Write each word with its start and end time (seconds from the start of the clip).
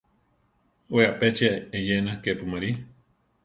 We 0.93 1.01
apéchia 1.11 1.51
eyéna 1.77 2.13
kepu 2.23 2.45
marí. 2.51 2.69